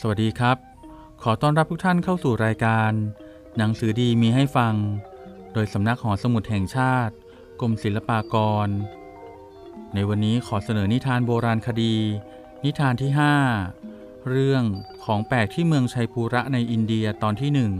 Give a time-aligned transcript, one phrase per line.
[0.00, 0.56] สวัสดีครับ
[1.22, 2.90] ขอต้อนรับทุกท่านเข้าสู่รายการ
[3.56, 4.74] หนังสือดีมีให้ฟัง
[5.52, 7.14] โดยสำนักหอสมุดแห่งชาติ
[7.60, 8.36] กรมศิลปาก
[8.66, 8.68] ร
[9.94, 11.96] ในวันนี้ขอเสนอนิทานโบราณคดี
[12.64, 13.10] นิทานที่
[13.68, 14.62] 5 เรื่อง
[15.04, 17.72] ของแปลกที่เมืองชัยภูระในอินเดียตอนที่หนึ่ง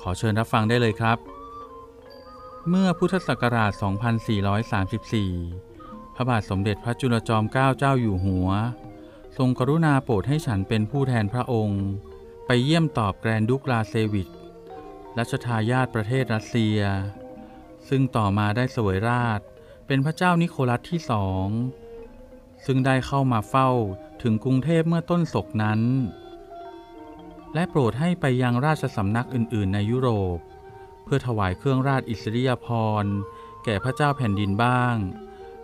[0.00, 1.18] ขอเชิญรับฟังได้เลยครับ
[2.68, 3.72] เมื่อพุทธศักราช
[5.32, 8.48] 2434 พระบาทสมเด็จพระจุลจอมเกล้าเจ้าอยู่หัว
[9.36, 11.84] ทรงกรุณาโปรดให้ฉันเป็นผู้แทนพระองค์
[12.46, 14.28] ไปเยี่ยมตอบแกรนดุกลาเซวิช
[15.18, 16.78] รัชทายาทประเทศรัสเซีย
[17.88, 19.40] ซึ่งต่อมาได้เสวยราช
[19.86, 21.48] เป็นพระเจ้านิโคลัสที่สอง
[22.66, 23.70] ซึ่งได้เข้ามาเฝ้า
[24.22, 25.80] ถึงกรุงเทพเมื่อต้นศกนั้น
[27.54, 30.38] และโปรดให้ไปยังราชสำนักอื่น ๆ ในยุโรป
[31.04, 32.68] เพื่อถวายเครื่องราชอิสริยาภ
[33.02, 33.14] รณ์
[33.64, 34.94] แก่พระเจ้าแผ่นดินบ้าง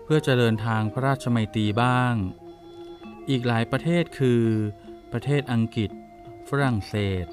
[0.05, 2.15] เพื่อเจริญทางพระราชมัยตรีบ้าง
[3.31, 4.43] อีกหลายประเทศคือ
[5.13, 5.91] ประเทศอังกฤษ
[6.49, 7.25] ฝรั่งเศส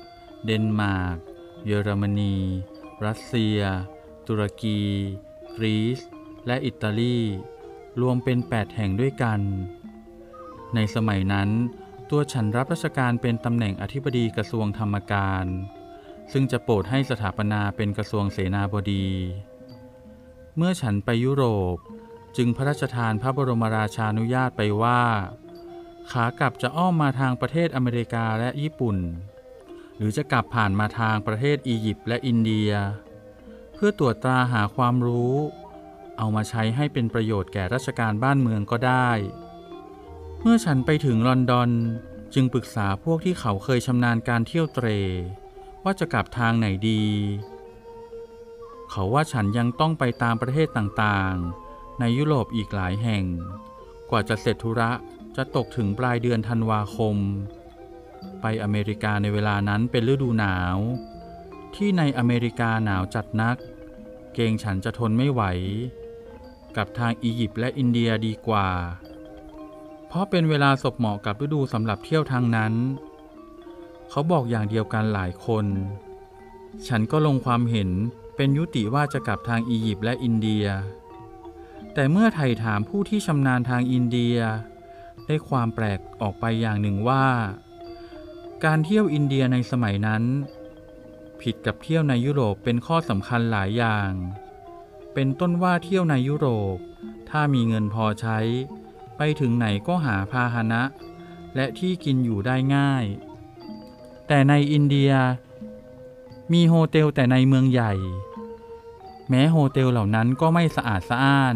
[0.46, 1.18] เดนมาร์ก
[1.66, 2.36] เยอรมนี
[3.06, 3.60] รัสเซีย
[4.28, 4.82] ตุรกี
[5.58, 6.00] กรีซ
[6.48, 7.20] และอิตาลี
[8.02, 9.40] รวมเป็น 8 แห่งด้วยกัน
[10.76, 11.50] ในสมัยนั้น
[12.10, 15.46] ตัวฉันรับราชการเป็นตำแหน่งอธิบดีกระทรวงธรรมการ
[16.32, 19.08] ซึ่งจะโปรดให้สถาปนาเป็นกระทรวงเสนาบดี
[20.58, 21.44] เมื่อฉันไปยุโร
[21.76, 21.78] ป
[22.38, 25.02] จึงพระราชทานพระบรมราชานุญาตไปว่า
[26.12, 28.98] ขากลับจะอ้อมมาทางประเทศอเมริกาและญี่ปุ่น
[29.96, 32.72] หรือจะกลับผ่านมาทางประเทศอียิปต์และอินเดีย
[33.74, 35.36] เพื่อตรวจตราหาความรู้
[36.18, 39.10] เอามาใช้ให้เป็นประโยชน์แก่ราชการบ้านเมืองก็ได้
[40.42, 41.70] เมื่อฉันไปถึงลอนดอน
[42.34, 44.88] จึงปรึกษาพวกที่เขาเคยชำนาญการเที่ยวเตร
[45.84, 47.04] ว่าจะกลับทางไหนดี
[48.92, 53.24] เขาว่าฉันยังต้องไปตามประเทศต่างๆ ในยุโรปอีกหลายแห่ง
[54.10, 54.92] กว่าจะเสร็จธุระ
[55.42, 57.16] จะตกถึงปลายเดือนธันวาคม
[58.42, 60.78] ไปอเมริกาในเวลานั้นเป็นฤดูหนาว
[61.76, 63.58] ที่ในอเมริกาหนาวจัดนัก
[64.34, 65.44] เกงฉันจะทนไม่ไหว
[66.78, 68.70] กับทางอียิปต์และอินเดียดีกว่า
[70.08, 72.74] เพราะเป็นเวลาศพเหมาะกับฤดูสำหรับเที่ยวทางนั้น
[74.10, 75.66] เขาบอกอย่างเดียวกันหลายคน
[76.88, 77.90] ฉันก็ลงความเห็น
[78.36, 80.66] เป็นยุติว่าจะกลับทางอียิปต์และอินเดีย
[81.94, 84.38] แต่เมื่อไถ่ถามผู้ที่ชำนาญทางอินเดีย
[85.30, 87.26] ได้ความแปลกออกไปอย่างหนึ่งว่า
[88.66, 90.24] การเที่ยวอินเดียในสมัยนั้น
[91.42, 94.12] ผิดกับเที่ยวในยุโรปเป็นข้อสำคัญหลายอย่าง
[95.14, 96.78] เป็นต้นว่าเที่ยวในยุโรป
[97.30, 98.38] ถ้ามีเงินพอใช้
[99.18, 100.84] ไปถึงไหนก็หาพาหนะ
[101.56, 103.06] และที่กินอยู่ได้ง่าย
[104.28, 105.12] แต่ในอินเดีย
[106.54, 107.94] มีโฮเทลแต่ในเมืองใหญ่
[109.30, 111.56] แม้โฮเทลเหล่านั้นก็ไม่สะอาดสะอ้าน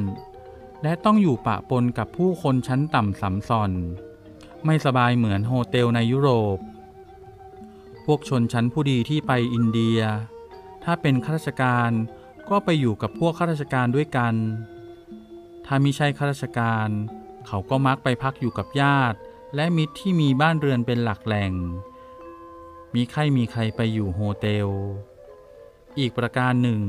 [0.83, 3.71] และต้องอยู่ปะปนกับผู้คนชั้นต่ำส่ำส่อน
[4.66, 6.57] ไม่สบายเหมือนโฮเต็ลในยุโรป
[8.05, 9.99] พวกชนชั้นผู้ดีที่ไปอินเดีย
[10.83, 11.91] ถ้าเป็นข้าราชการ
[12.49, 14.35] ก็ไปอยู่กับพวกข้าราชการด้วยกัน
[15.66, 16.89] ถ้ามิใช่ข้าราชการ
[17.47, 19.17] เขาก็มักไปพักอยู่กับญาติ
[19.55, 21.53] และมิตรที่มีบ้านเรือนเป็นหลักแหล่ง
[22.95, 24.69] มีใครมีใครไปอยู่โฮเทล
[26.00, 26.81] อีกประการหนึ่ง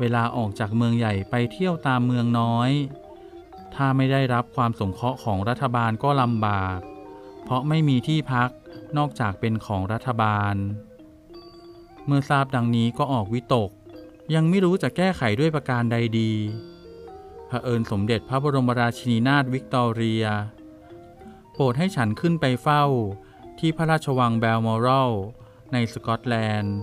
[0.00, 2.70] เวลาออกจากเมืองใหญ่ไปเที่ยวตามเมืองน้อย
[3.74, 6.78] ถ้าไม่ได้รับความสงเคราะห์ของรัฐบาลก็ลำบาก
[7.44, 8.50] เพราะไม่มีที่พัก
[8.98, 10.54] นอกจากเป็นของรัฐบาล
[12.06, 13.70] เมื่อทราบดังนี้ก็ออกวิตก
[14.34, 16.32] ยังไม่รู้จะแก้ไขด้วยประการใดดี
[17.46, 20.26] เผอิญสมเด็จพระบรมราชินีนาถวิกตอเรีย
[21.52, 22.84] โปรดให้ฉันขึ้นไปเฝ้า
[23.58, 25.12] ที่พระราชวังแบลมอรัล
[25.72, 26.76] ในสกอตแลนด์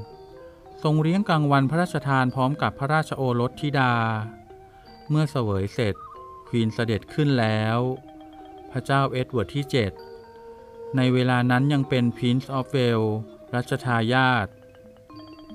[0.84, 3.94] ทรงเลี้ยงกลางวันพระราชทานพร้อมกับพระราชโอรสธิดา
[5.09, 5.96] เมื่อเสวยเสร็จ
[6.47, 7.78] ควีนเสด็จขึ้นแล้ว
[8.72, 9.66] พระเจ้าเอ็ดเวิร์ดที่
[10.30, 13.12] 7 ในเวลานั้นยังเป็น Prince of Wales
[13.56, 14.47] รัชทายาท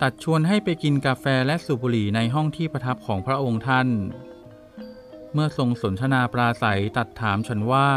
[0.03, 3.89] ตัดชวนให้ไปกินกาแฟและสูบบุหรี่ในห้องที่ประทับของพระองค์ท่าน
[5.33, 7.91] เมื่อทรงสนทนาปราศัยตัดถามฉันว่า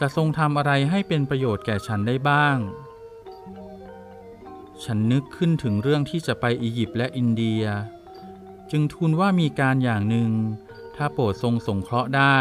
[0.00, 2.58] จะทรงทำอะไรให้เป็นประโยชน์แก่ฉันได้บ้าง
[4.84, 7.62] ฉันนึกขึ้นถึงเรื่องที่จะไปอียิปต์และอินเดีย
[8.70, 10.30] จึงทูลว่ามีการอย่างหนึ่ง
[11.02, 12.40] ถ้าโปรดทรงสงเคราะห์ได้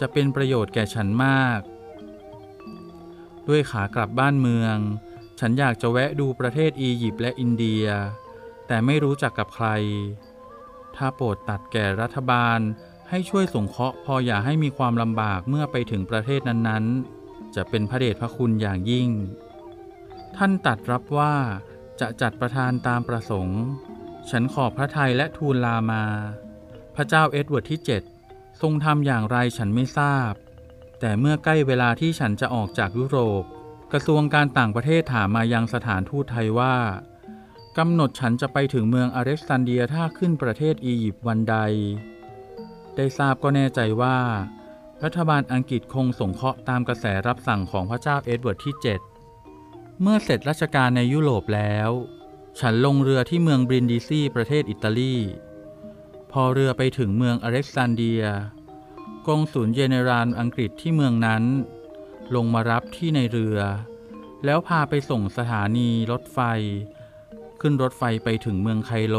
[0.00, 1.60] จะเป็นประโยชน์แก่ฉันมาก
[3.48, 4.76] ด้วยขากลับบ้านเมือง
[5.40, 7.84] ฉันอยากจะแวะดูประเทศอียิปต์และอินเดีย
[8.66, 9.68] แต่ไม่รู้จักกับใคร
[10.96, 12.58] ถ้าโปรดตรัสแก่รัฐบาล
[13.08, 19.08] ให้ช่วยสงเคราะห์พออย่าให้มีความลำบากเมื่อไปถึงประเทศนั้นๆ จะเป็นพระเดชพระคุณอย่างยิ่ง
[20.36, 21.34] ท่านตรัสรับว่า
[22.00, 23.60] จะจัดประทานตามประสงค์
[24.30, 26.04] ฉันขอบพระทัยและทูลลามา
[27.00, 27.80] พระเจ้าเอ็ดเวิร์ดที่
[28.20, 30.32] 7 ทรงทำอย่างไรฉันไม่ทราบ
[31.00, 33.44] แต่เมื่อใกล้เวลาที่ฉันจะออกจากยุโรป
[33.92, 36.76] กระทรวงการต่างประเทศถามมายังสถานทูตไทยว่า
[37.78, 41.56] กำหนดฉันจะไปถึงเมืองอเล็กซานเดรียท่าขึ้นประเทศอียิปต์วันใด
[42.96, 44.18] ได้ทราบก็แน่ใจว่า
[45.04, 48.74] รัฐบาลอังกฤษคงสงเคราะห์ตามกระแสรับสั่งของพระเจ้าเอ็ดเวิร์ดที่
[49.38, 51.90] 7 เมื่อเสร็จราชการในยุโรปแล้ว
[52.60, 55.14] ฉันลงเรือที่เมืองบรินดิซีประเทศอิตาลี
[56.32, 58.24] พอเรือไปถึงเมืองอเล็กซานเดรีย
[59.26, 61.42] กงสุลเยเนราลอังกฤษที่เมืองนั้น
[62.34, 63.58] ลงมารับที่ในเรือ
[64.44, 66.38] แล้วพาไปส่งสถานีรถไฟ
[67.60, 69.16] ขึ้นรถไฟไปถึงเมืองไคโร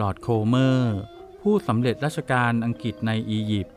[0.00, 0.94] ลอร์ดโครเมอร์
[1.42, 3.76] ผู้สำเร็จราชการอังกฤษในอียิปต์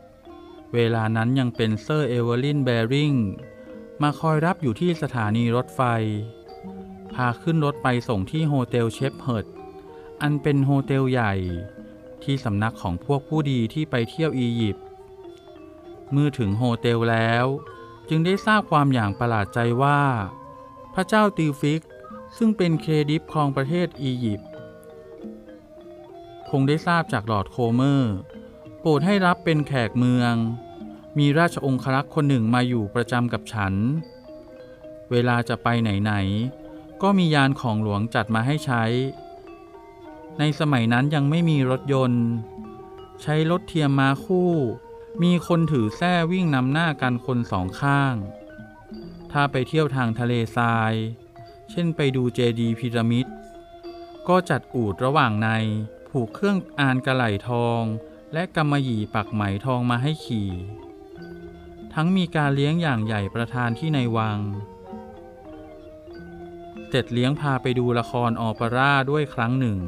[0.74, 3.12] เวลานั้นยังเป็นเซอร์เอเวอร์ลินแบริง
[4.02, 5.82] มาคอยรับอยู่ที่สถานีรถไฟ
[7.14, 9.46] พาขึ้นรถไปส่งที่โฮเทลเชฟเฮิร์ด
[10.22, 11.34] อันเป็นโฮเทลใหญ่
[12.28, 14.84] ที่สำนักของพวกผู้ดีที่ไปเที่ยวอียิปต์
[16.12, 17.46] เมื่อถึงโฮเทลแล้ว
[18.08, 20.00] จึงได้ทราบความอย่างประหลาดใจว่า
[20.94, 21.82] พระเจ้าเตาฟิก
[22.36, 24.48] ซึ่งเป็นเคดิฟครองประเทศอียิปต์
[26.50, 28.14] คงได้ทราบจากลอร์ดโครเมอร์
[28.80, 30.34] โปรดให้รับเป็นแขกเมือง
[31.18, 33.74] มีราชองครักษ์คนหนึ่งมาอยู่ประจำกับฉัน
[35.10, 36.12] เวลาจะไปไหน
[36.60, 38.84] ๆ ก็มียานของหลวงจัดมาให้ใช้
[40.38, 42.24] ในสมัยนั้นยังไม่มีรถยนต์
[43.22, 44.52] ใช้รถเทียมมาคู่
[45.22, 48.14] มีคนถือแส้วิ่งนำหน้ากันคนสองข้าง
[49.32, 50.92] ถ้าไปเที่ยวทางทะเลทราย
[51.70, 53.26] เช่นไปดูเจดีย์พีระมิด
[54.28, 55.48] ก็จัดอูดระหว่างใน
[56.08, 57.82] ผูกเครื่องอานกระไหลทอง
[58.32, 60.50] และกำมะหยี่ปักไหมทองมาให้ขี่
[61.94, 64.38] ทั้งมีการเลี้ยงอย่างใหญ่ประทานที่ในวัง
[66.88, 69.78] เสร็จเลี้ยงพาไปดูละครโอเปร่าด้วยครั้งหนึ่ง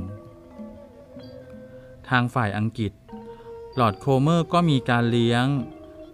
[2.11, 2.93] ทางฝ่ายอังกฤษ
[3.77, 5.47] ลอร์ดโครเมอร์ก็มีการเลี้ยง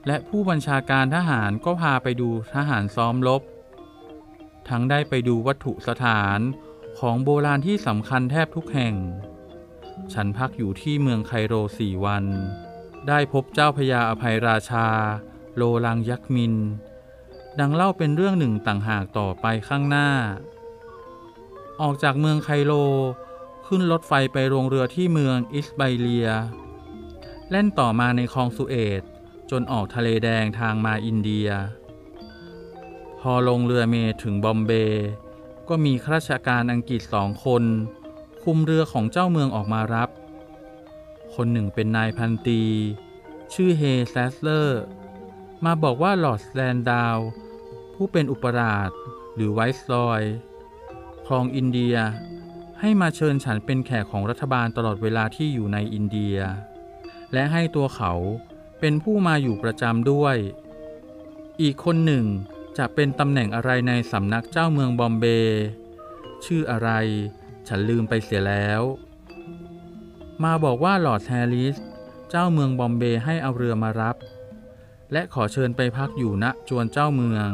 [0.06, 3.42] และผู้บัญชาการทหารก็พาไปดูทหารซ้อมรบ
[4.68, 6.38] ทั้งได้ไปดูวัตถุสถาน
[6.98, 8.94] ของโบราณที่สำคัญแทบทุกแห่ง
[10.12, 12.24] ฉันพักอยู่ที่เมืองไคโรสี่วัน
[13.08, 14.86] ได้พบเจ้าพญาอภัยราชา
[15.56, 16.54] โลลังยักษ์มิน
[17.60, 20.08] ดังเล่าเป็นเรื่องหนึ่งต่างหากต่อไปข้างหน้า
[21.80, 22.72] ออกจากเมืองไคโร
[23.66, 26.28] ขึ้นรถไฟไปโรงเรือที่เมืองอิสไบเลีย
[27.50, 29.02] เล่นต่อมาในคลองสุเอต
[29.50, 31.48] จนออกทะเลแดงทางมาอินเดีย
[33.20, 35.06] พอลงเรือเมถึงบอมเบย์
[35.68, 37.64] ก็มีข้าราชการอังกฤษสองคน
[38.42, 40.08] คุมเรือของเจ้าเมืองออกมารับ
[41.34, 42.62] คนหนึ่งเป็นนายพันตี
[43.54, 44.82] ชื่อเฮแซสเลอร์
[45.64, 47.16] มาบอกว่าหลอร์ดแลนดาว
[47.94, 48.90] ผู้เป็นอุปราช
[49.34, 50.22] หรือไวส์รอย
[51.26, 51.96] ครองอินเดีย
[52.80, 56.36] ให้มาเชิญฉันเป็นแขกของรัฐบาลตลอดเวลาที่อยู่ในอินเดีย
[57.32, 58.12] และให้ตัวเขา
[58.80, 60.36] เป็นผู้มาอยู่ประจำด้วย
[61.62, 62.24] อีกคนหนึ่ง
[62.78, 65.62] จะเป็นตำแหน่งอะไรในสำนักเจ้าเมืองบอมเบย์
[66.44, 66.90] ชื่ออะไร
[67.68, 68.82] ฉันลืมไปเสียแล้ว
[70.44, 71.76] มาบอกว่าหลอดแฮร์ริส
[72.30, 74.16] เจ้าเมืองบอมเบย์ให้เอาเรือมารับ
[75.12, 77.50] และขอเชิญไปพักอยู่ณจวนเจ้าเมือง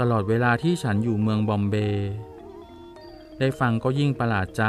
[0.00, 2.10] ตลอดเวลาที่ฉันอยู่เมืองบอมเบย์
[3.38, 4.64] ได้ฟังก็ยิ่งประหลาดใจ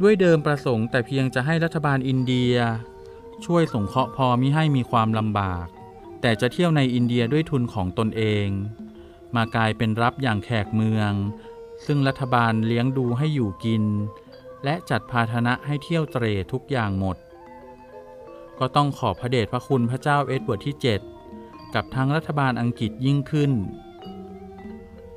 [0.00, 2.54] ด้วยเดิมประสงค์แต่เพียงจะให้รัฐบาลอินเดีย
[3.46, 5.66] ช่วยสงเคราะห์พอมิให้มีความลำบาก
[6.20, 8.46] แต่จะเที่ยวในอินเดียด้วยทุนของตนเอง
[9.36, 11.12] มากลายเป็นรับอย่างแขกเมือง
[11.86, 13.84] ซึ่งรัฐบาลเลี้ยงดูให้อยู่กิน
[14.64, 17.16] และจัดพาธนะให้เที่ยวเตรทุกอย่างหมด
[18.58, 20.76] ก็ต้องขอบพระเดชพระคุณพระเจ้าเอ็ดเวิร์ดที่
[21.24, 23.52] 7 กับทั้งรัฐบาลอังกฤษยิ่งขึ้น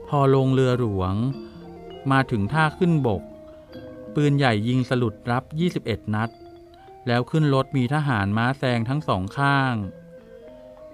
[0.09, 1.13] พอลงเรือหลวง
[2.11, 3.21] มาถึงท่าขึ้นบก
[4.15, 5.43] ปืนใหญ่ยิงสลุดรับ
[5.79, 6.29] 21 นัด
[7.07, 9.73] แล้วขึ้นรถมีทหารม้าแซงทั้งสองข้าง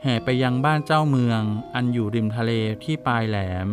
[0.03, 1.41] แห่ไปยังบ้านเจ้าเมือง
[1.75, 2.51] อันอยู่ริมทะเล
[2.83, 3.67] ที่ปลายแหลม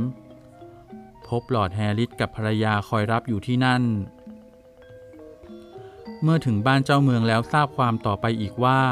[1.29, 3.83] พบหลอดแฮร์ริสกับภรรยาคอยรับอยู่ที่นั่น
[6.23, 8.83] เมื่อถึงบ้านเจ้าเมืองแล้วทราบความต่อไปอีกว่า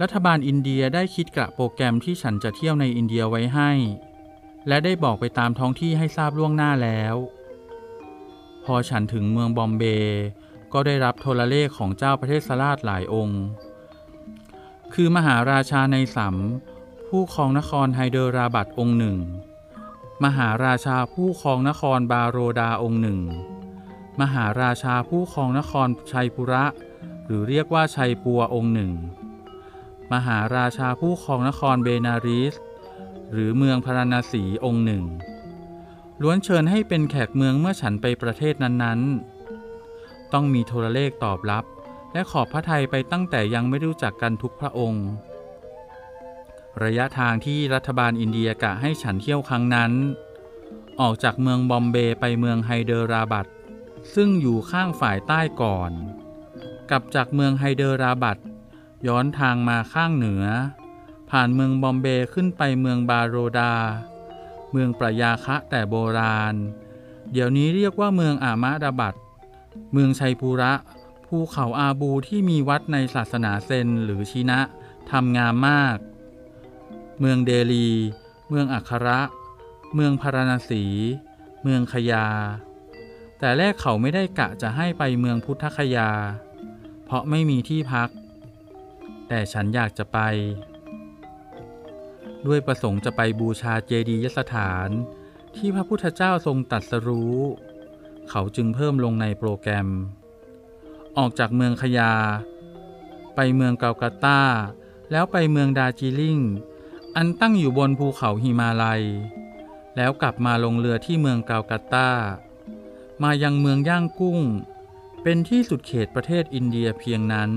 [0.00, 3.70] รัฐบาลอินเดียได้คิดกระโปรแกรมที่ฉันจะเที่ยวในอินเดียไว้ให้
[4.68, 7.14] และได้บอกไปตามท้องที่ให้ทราบล่วงหน้าแล้ว
[8.66, 10.22] พอฉันถึงเมืองบอมเบย์
[10.72, 13.42] ก็ได้รับโทรเลขของเจ้าประเทศสลาดหลายองค์
[14.94, 16.36] คือมหาราชาในสัม
[17.08, 19.18] ผู้ครองนครไฮเดราบัดองค์หนึ่ง
[20.24, 23.20] มหาราชาผู้ครองนครบาโรดาองค์หนึ่ง
[24.20, 26.64] มหาราชาผู้ครองนครชัยปุระ
[27.24, 28.92] หรือเรียกว่าชัยปัวองค์หนึ่ง
[30.12, 32.54] มหาราชาผู้ครองนครเบนาริส
[33.32, 35.04] หรือเมืองพาราณสีองค์หนึ่ง
[36.22, 41.64] ล้วนเชิญให้เป็นแขกเมืองเมื่อฉันไปประเทศนั้นๆ ต้องมีโทรเลขตอบรับ
[42.12, 45.06] และขอบพระทัยไปตั้งแต่ยังไม่รู้จักกันทุกพระองค์
[46.84, 49.92] ระยะทางที่รัฐบาลอินเดียกะให้ฉันเที่ยวครั้งนั้น
[51.00, 53.48] ออกจากเมืองบอมเบย์ไปเมืองไฮเดอราบัด
[54.14, 55.92] ซึ่งอยู่ข้างฝ่ายใต้ก่อน
[56.90, 58.38] กลับจากเมืองไฮเดอราบัด
[59.06, 60.44] ย้อนทางมาข้างเหนือ
[61.30, 63.72] ผ่านเมืองบอมเบย์ขึ้นไปเมืองบาโรดา
[64.72, 66.54] เมืองประยาคะแต่โบราณ
[67.32, 69.14] เดี๋ยวนี้เรียกว่าเมืองอามาดาบัด
[69.92, 70.72] เมืองชัยปุระ
[71.26, 74.60] ภูเขาอาบูที่มีวัดในศาสนาเซนหรือชินะ
[75.10, 75.96] ทำงามมาก
[77.20, 77.88] เมืองเดลี
[78.48, 79.20] เมืองอัคระ
[79.94, 80.84] เมืองพาราณสี
[81.62, 82.26] เมืองขยา
[83.38, 86.10] แต่แรกเขาไม่ได้กะจะให้ไปเมืองพุทธคยา
[87.04, 88.08] เพราะไม่มีที่พัก
[89.28, 90.18] แต่ฉันอยากจะไป
[92.46, 94.88] ด้วยประสงค์จะไปบูชาเจดียสถาน
[95.56, 97.36] ที่พระพุทธเจ้าทรงตัดสรู้
[98.30, 99.88] เขาจึงเพิ่มลงในโปรแกรม
[101.18, 102.12] ออกจากเมืองขยา
[103.34, 104.40] ไปเมืองเกากาตา
[105.10, 106.38] แล้วไปเมืองดาจิลิง
[107.16, 109.02] อันตั้งอยู่บนภูเขาหิมาลัย
[109.96, 112.10] แล้วกลับมาลงเรือที่เมืองเกากาตา
[113.22, 114.40] มายังเมืองย่างกุ้ง
[115.22, 117.50] เป็นที่สุดเขตประเทศอินเดียเพียงนั้น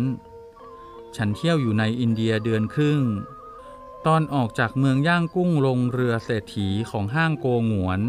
[1.16, 3.02] ฉันเที่ยวอยู่ในอินเดียเดือนครึ่ง
[4.06, 8.02] ตอนออกจากเมืองย่างกุ้งลงเรือเศรษฐีของห้างโกหงวน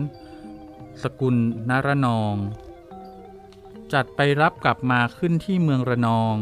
[1.02, 1.36] สกุล
[1.68, 2.34] นารนอง
[3.92, 6.36] จัดไปรับกลับมาขึ้นที่เมืองระนอง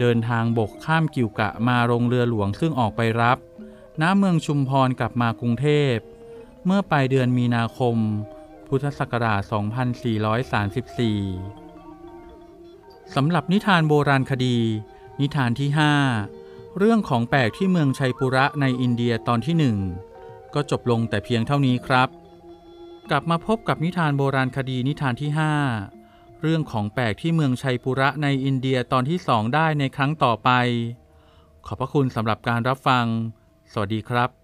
[0.00, 3.38] เดินทางบกข้ามกิวกะมาลงเรือหลวงซึ่งออกไปรับ
[4.00, 5.94] น้าเมืองชุมพรกลับมากรุงเทพ
[6.66, 7.96] เมื่อปลายเดือนมีนาคม
[8.68, 9.42] พุทธศักราช
[11.08, 14.58] 2434 สำหรับนิทานโบราณคดี
[15.20, 15.80] นิทานที่ 5
[16.78, 19.76] เรื่องของแปลกที่เมืองชัยปุระในอินเดียตอนที่หนึ่ง
[20.54, 22.08] ก็จบลงแต่เพียงเท่านี้ครับ
[23.10, 25.30] กลับมาพบกับนิทานโบราณคดีนิทานที่
[25.86, 30.50] 5 เรื่องของแปลกที่เมืองชัยปุระในอินเดียตอนที่สองได้ในครั้งต่อไป
[31.66, 33.04] ขอบพระคุณสำหรับการรับฟัง
[33.72, 34.41] สวัสดีครับ